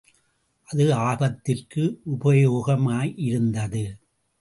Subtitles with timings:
[0.67, 1.83] அது ஆபத்திற்கு
[2.11, 3.83] உபயோகமாயிருந்தது.